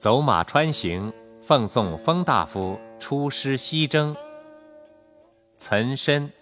[0.00, 1.12] 走马川行，
[1.42, 4.16] 奉送封大夫出师西征。
[5.58, 6.32] 岑参。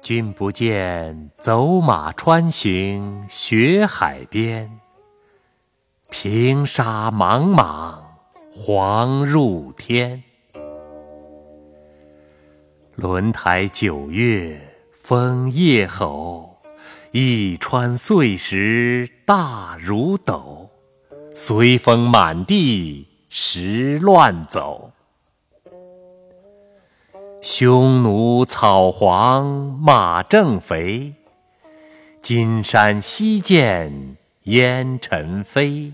[0.00, 4.80] 君不见，走马川行雪海边。
[6.10, 8.00] 平沙茫茫，
[8.52, 10.24] 黄入天。
[12.96, 14.60] 轮台九月
[14.90, 16.51] 风夜吼，
[17.14, 20.70] 一川碎石大如斗，
[21.34, 24.90] 随风满地石乱走。
[27.42, 29.44] 匈奴草黄
[29.78, 31.12] 马正肥，
[32.22, 35.92] 金山西见烟尘飞。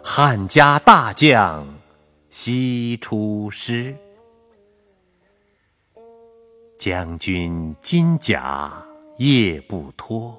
[0.00, 1.66] 汉家大将
[2.28, 3.96] 西出师，
[6.78, 8.72] 将军金甲
[9.16, 10.38] 夜不脱。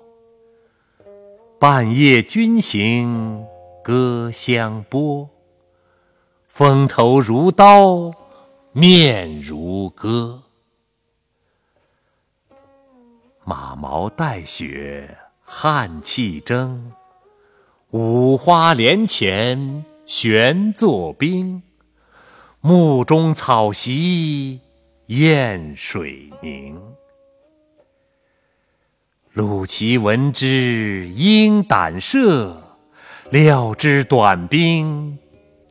[1.60, 3.44] 半夜军行
[3.84, 5.28] 歌相拨，
[6.48, 8.14] 风头如刀，
[8.74, 10.44] 面如割。
[13.44, 16.92] 马毛带雪汗气蒸。
[17.90, 21.64] 五花连前悬作冰，
[22.62, 24.62] 幕中草席
[25.08, 26.80] 燕水凝。
[29.38, 32.56] 鲁齐闻之应胆慑，
[33.30, 35.20] 料知短兵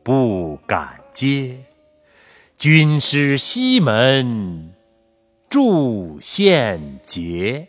[0.05, 1.57] 不敢接。
[2.57, 4.73] 军师西门
[5.49, 7.67] 祝献捷。